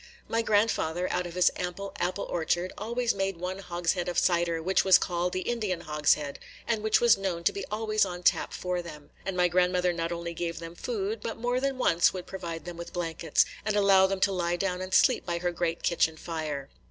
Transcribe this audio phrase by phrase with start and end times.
[0.27, 4.83] My grandfather, out of his ample apple orchard, always made one hogshead of cider which
[4.83, 8.81] was called the Indian hogshead, and which was known to be always on tap for
[8.81, 12.65] them; and my grandmother not only gave them food, but more than once would provide
[12.65, 16.17] them with blankets, and allow them to lie down and sleep by her great kitchen
[16.17, 16.67] fire.